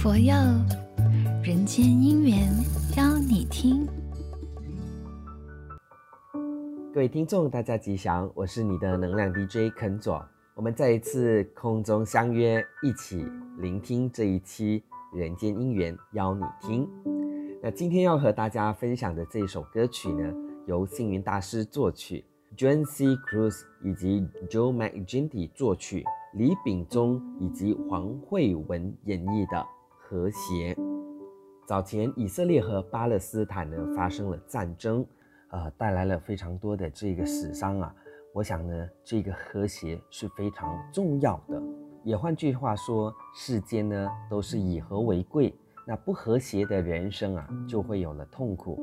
[0.00, 0.32] 佛佑
[1.42, 2.48] 人间姻缘，
[2.96, 3.84] 邀你听。
[6.94, 10.24] 各位听众，大家吉祥，我是你的能量 DJ 肯佐。
[10.54, 13.26] 我们再一次空中相约，一起
[13.58, 16.88] 聆听这一期人间姻缘，邀你听。
[17.60, 20.32] 那今天要和大家分享的这首歌曲呢，
[20.68, 22.24] 由星云大师作曲
[22.56, 23.04] ，John C.
[23.16, 26.04] Cruz 以及 Joe McGinty 作曲，
[26.34, 29.66] 李秉忠以及黄慧文演绎的。
[30.08, 30.74] 和谐。
[31.66, 35.04] 早前以色列和巴勒斯坦呢发生了战争，
[35.50, 37.94] 呃，带来了非常多的这个死伤啊。
[38.32, 41.62] 我想呢，这个和谐是非常重要的。
[42.04, 45.54] 也换句话说，世间呢都是以和为贵，
[45.86, 48.80] 那不和谐的人生啊就会有了痛苦。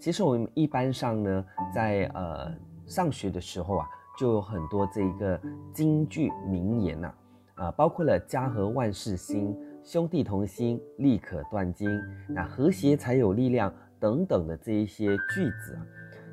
[0.00, 2.52] 其实我们一般上呢，在呃
[2.84, 3.88] 上学的时候啊，
[4.18, 5.40] 就有很多这一个
[5.72, 7.14] 京剧名言呐、啊，
[7.54, 9.56] 啊、呃，包括了家和万事兴。
[9.84, 11.86] 兄弟同心，利可断金。
[12.26, 15.86] 那和谐才有力量，等等的这一些句子啊，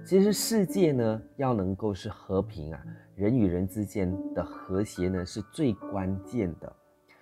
[0.06, 2.82] 其实世界呢要能够是和平啊，
[3.14, 6.74] 人与人之间的和谐呢是最关键的。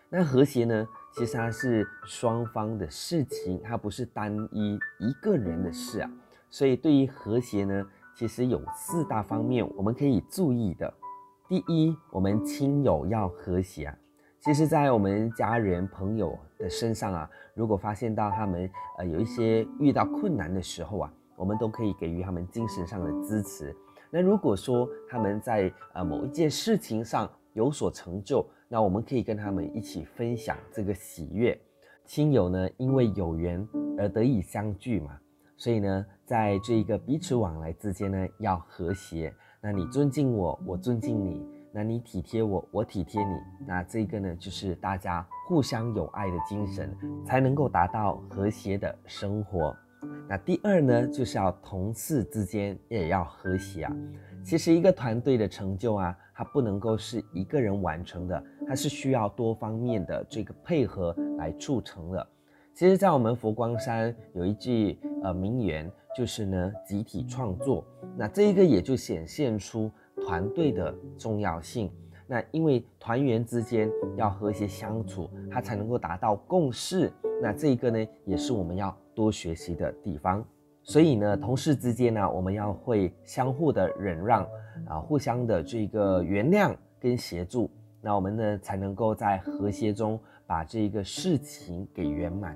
[0.07, 6.11] 那和谐呢，其实它是双方的事情，它不是单一一个人的事啊。
[6.51, 10.93] 所以对于和谐呢，其实有四大方面我们可以注意的。
[11.47, 13.91] 第一，我们亲友要和谐。
[14.41, 23.75] 其实，在我们家人朋友的身上啊，如果发现到他们呃有一些遇到困难的时候啊，我们都可以给予他们精神上的支持。
[24.09, 31.59] 那如果说他们在呃某一件事情上有所成就，那我们可以跟他们一起分享这个喜悦。
[32.05, 35.19] 亲友呢，因为有缘而得以相聚嘛，
[35.57, 39.33] 所以呢，在这一个彼此往来之间呢，要和谐。
[39.61, 41.45] 那你尊敬我，我尊敬你。
[41.71, 43.35] 那你体贴我，我体贴你，
[43.67, 49.75] 那这个呢，就是大家互相有爱的精神，才能够达到和谐的生活。
[50.27, 53.95] 那第二呢，就是要同事之间也要和谐啊。
[54.43, 62.27] 其实一个团队的成就啊，它不能够是一个人完成的，它是需要多方面的这个配合来促成的。
[62.73, 67.85] 其实，在我们佛光山有一句呃名言，就是呢，集体创作。
[68.17, 69.91] 那这一个也就显现出。
[70.29, 71.91] 团队的重要性，
[72.27, 77.11] 那因为团员之间要和谐相处，他才能够达到共识。
[77.41, 80.45] 那这个呢，也是我们要多学习的地方。
[80.83, 84.47] 所以呢，同事之间呢，我们要会相互的忍让
[84.85, 87.67] 啊，互相的这个原谅跟协助，
[87.99, 92.55] 那我们呢才能够在和谐中把这个事情给圆满。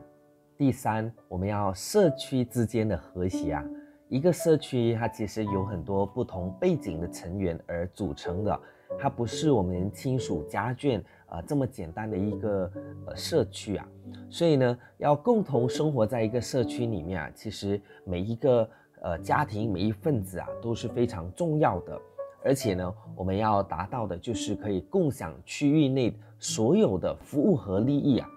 [0.56, 3.66] 第三，我们要社区之间的和谐啊。
[4.13, 8.59] 一个社区，它其实有很多不同背景的成员而组成的，
[9.00, 12.72] 它不是我们亲属家眷啊、这么简单的一个
[13.07, 13.88] 呃社区啊。
[14.29, 18.69] 所以呢，要共同生活在一个社区里面啊，其实每一个
[19.01, 22.00] 呃家庭每一份子啊都是非常重要的。
[22.44, 28.30] 而且呢，我们要达到的就是可以共享区域内所有的服务和利益啊。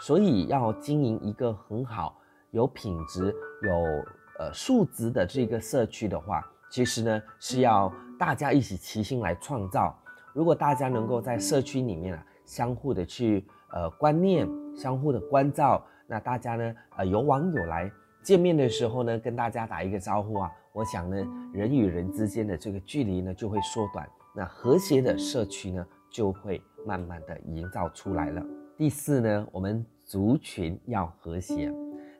[0.00, 2.18] 所以要经营一个很好、
[2.50, 4.04] 有品质、有
[4.40, 9.94] 呃，素质的这个社区的话，其实呢是要大家一起齐心来创造。
[10.32, 17.92] 如果大家能够在社区里面啊，相互的去呃观念，相互的关照，那大家呢呃有往有来，
[18.22, 21.16] 见面的时候呢跟大家打一个招呼啊，我想呢
[21.52, 28.42] 人与人之间的这个距离呢就会缩短，那和谐的社区呢就会慢慢的营造出来了。
[28.78, 31.70] 第四呢，我们族群要和谐。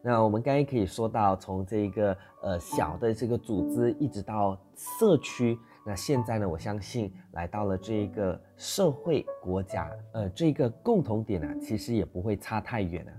[0.03, 13.13] 那我们刚才可以说到，从这个呃小的这个组织，一直到社区，那现在呢，我相信来到了这一个社会国家，呃，这个共同点呢，其实也不会差太远了，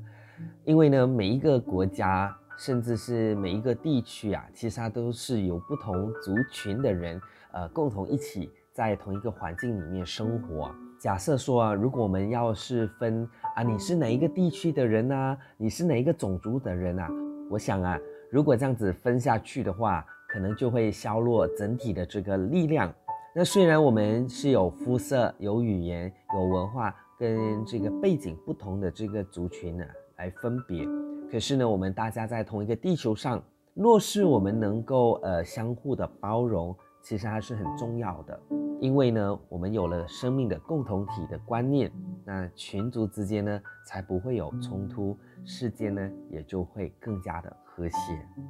[0.63, 7.21] 因为呢，每一个国家，甚至是每一个地区啊，其实它都是有不同族群的人，
[7.51, 10.73] 呃，共同一起在同一个环境里面生活。
[11.01, 17.09] 假设说啊，如果我们要是分啊，你是哪一个地区的人啊，你是哪一个种族的人啊？
[17.49, 17.97] 我想啊，
[18.29, 22.93] 如果这样子分下去的话，可能就会削弱整体的这个力量。
[23.33, 29.83] 那虽然我们是有肤色、有语言、有文化跟这个背景不同的这个族群呢
[30.17, 30.87] 来分别，
[31.31, 33.41] 可是呢，我们大家在同一个地球上，
[33.73, 38.39] 若是我们能够呃相互的包容，其实还是很重要的。
[38.81, 41.91] 因为呢，我们有了生命的共同体的观念，
[42.25, 47.95] 那群族之间呢，才不会有冲突，世界呢也就会更加的和谐。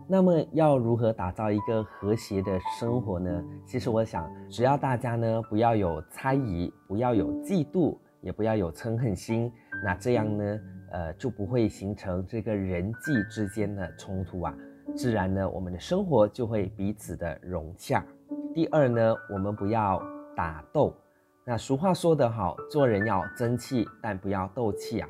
[0.07, 3.43] 那么要如何打造一个和谐的生活呢？
[3.65, 9.51] 其实我想，只要大家呢不要有猜疑，不要有嫉妒，也不要有嗔恨心，
[9.83, 10.59] 那这样呢，
[10.91, 14.55] 呃，就不会形成这个人际之间的冲突啊。
[14.95, 18.01] 自然呢，我们的生活就会彼此的融洽。
[18.53, 20.01] 第二呢，我们不要
[20.35, 20.95] 打斗。
[21.43, 25.09] 那俗话说得好，做人要争气，但不要斗气啊。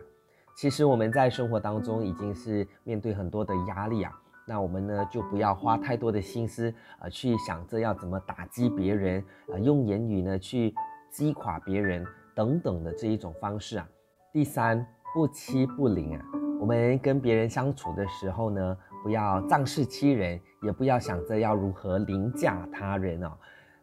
[0.55, 4.13] 其实我们在生活当中已经是面对很多的压力啊，
[4.45, 9.23] 那我们呢就不要花太多的心思啊、去想着要怎么打击别人
[9.53, 10.73] 啊、用言语呢去
[11.09, 13.87] 击垮别人等等的这一种方式啊。
[14.31, 16.25] 第三，不欺不凌啊，
[16.59, 23.31] 我们跟别人相处的时候呢，不要仗势欺人，也不要想着要如何凌驾他人哦。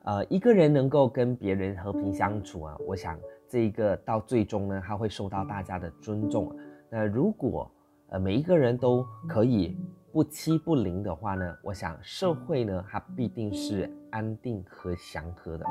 [0.09, 6.51] 呃，一个人能够跟别人和平相处啊，我想这一个到最终呢，他会受到大家的尊重。
[6.89, 7.71] 那如果
[8.09, 9.77] 呃每一个人都可以
[10.11, 15.67] 不欺不凌的话呢，我想社会呢，它必定是安定和祥和的。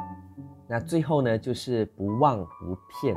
[0.68, 3.16] 那最后呢，就是不妄不骗。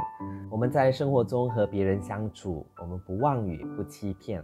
[0.51, 4.43] 我们在生活中和别人相处，我们不妄语不欺骗。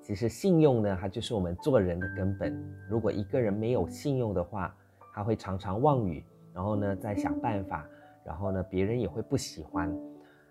[0.00, 2.58] 其实信用呢，它就是我们做人的根本。
[2.88, 4.74] 如果一个人没有信用的话，
[5.16, 6.22] 他会常常妄语，
[6.52, 7.88] 然后呢再想办法，
[8.22, 9.90] 然后呢别人也会不喜欢。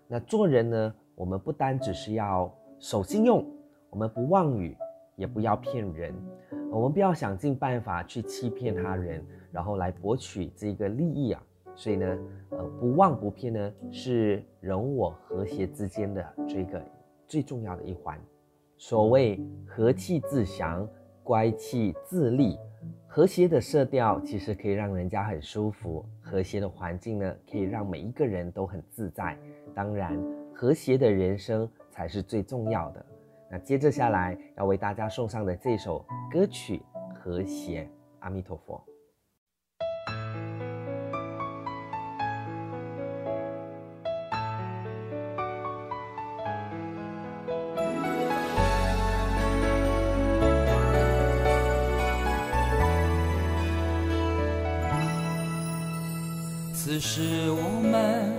[0.08, 3.46] 那做人呢，我们不单只是要守信用，
[3.90, 4.76] 我们不妄语，
[5.14, 6.12] 也不要骗人。
[6.72, 11.40] 我们不要想尽办法去欺骗他人，然后来博取这个利益啊。
[11.76, 12.18] 所以呢，
[12.50, 16.82] 呃，不妄不骗呢，是人我和谐之间的这个
[17.28, 18.18] 最重要的一环。
[18.76, 20.88] 所谓和气自祥，
[21.22, 22.58] 乖气自利。
[23.06, 29.38] 和谐的色调其实可以让人家很舒服，和谐的环境呢，可以让每一个人都很自在。
[29.74, 30.18] 当然，
[30.54, 33.06] 和谐的人生才是最重要的。
[33.50, 36.82] 那接着下来要为大家送上的这首歌曲
[37.14, 37.84] 《和谐》，
[38.18, 38.84] 阿弥陀佛。
[56.86, 58.32] 此时我们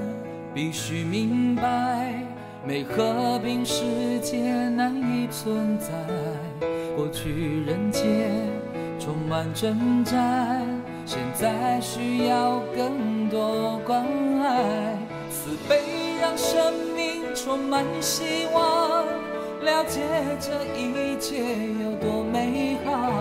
[0.54, 2.14] 必须明白，
[2.66, 3.84] 没和平世
[4.22, 5.90] 界难以存在。
[6.96, 8.32] 过去人间
[8.98, 10.66] 充满征战，
[11.06, 14.06] 现在需要更多关
[14.40, 14.96] 爱。
[15.30, 15.82] 慈悲
[16.22, 19.06] 让生命充满希望，
[19.62, 20.00] 了解
[20.40, 21.44] 这一切
[21.84, 23.12] 有多美好。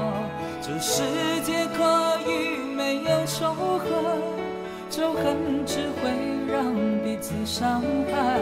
[0.62, 1.02] 这世
[1.44, 4.35] 界可以没有仇恨。
[4.96, 6.08] 仇恨只会
[6.50, 6.64] 让
[7.04, 8.40] 彼此伤害，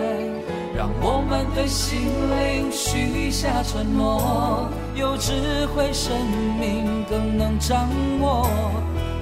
[0.72, 1.98] 让我们对心
[2.30, 6.14] 灵许下承诺，有智慧生
[6.60, 7.90] 命更能掌
[8.20, 8.48] 握，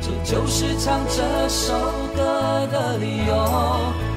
[0.03, 1.73] 这就是唱这首
[2.15, 3.49] 歌的理由。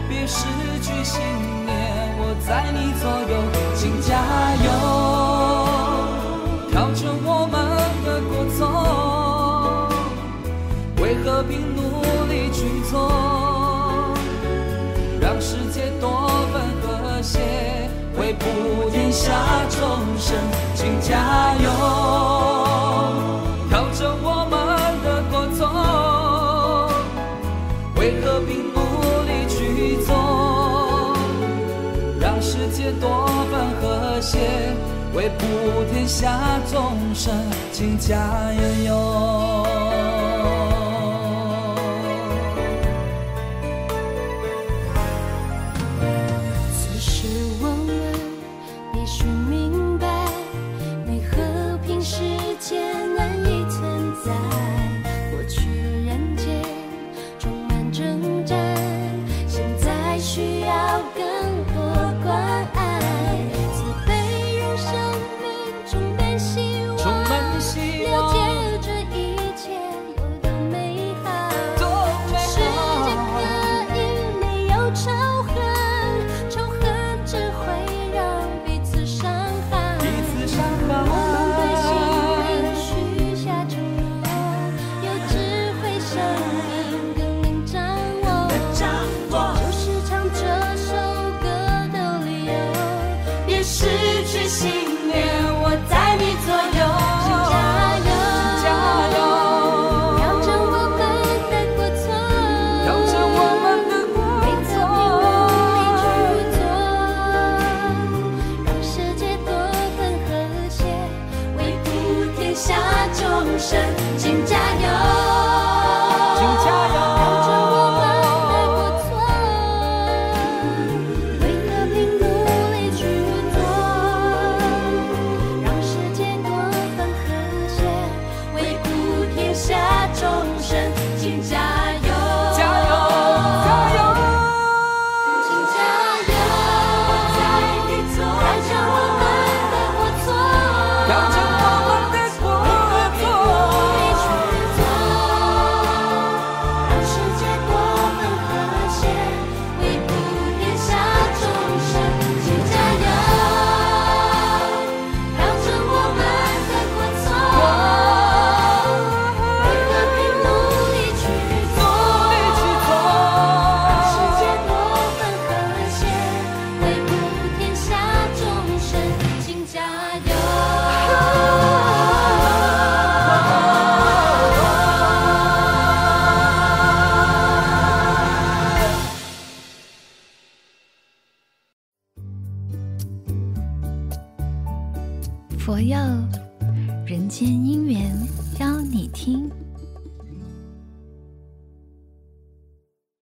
[0.09, 0.45] 别失
[0.81, 1.21] 去信
[1.65, 1.71] 念，
[2.19, 3.41] 我在你左右，
[3.75, 4.19] 请加
[4.65, 4.67] 油，
[6.69, 7.55] 调整我们
[8.03, 9.87] 的过错，
[11.01, 11.73] 为和平
[15.21, 17.39] 让世界多份和谐，
[18.19, 19.31] 为普天下
[19.69, 19.79] 众
[20.17, 20.37] 生，
[20.75, 21.69] 请加油，
[23.69, 24.53] 调整我们
[25.03, 25.59] 的过错，
[27.97, 28.77] 为和平努
[29.25, 30.09] 力去做，
[32.19, 34.37] 让世界多份和谐，
[35.13, 35.43] 为普
[35.91, 37.33] 天下众生，
[37.71, 38.15] 请加
[38.85, 39.84] 油。
[89.35, 89.64] fall.